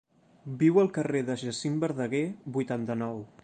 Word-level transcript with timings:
Viu 0.61 0.79
al 0.83 0.89
carrer 0.95 1.21
de 1.27 1.37
Jacint 1.43 1.77
Verdaguer, 1.85 2.25
vuitanta-nou. 2.59 3.25